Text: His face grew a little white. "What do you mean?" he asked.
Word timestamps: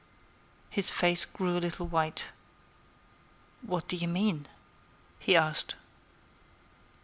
His 0.71 0.89
face 0.89 1.25
grew 1.25 1.55
a 1.59 1.59
little 1.59 1.85
white. 1.85 2.29
"What 3.61 3.87
do 3.87 3.95
you 3.95 4.07
mean?" 4.07 4.47
he 5.19 5.35
asked. 5.35 5.75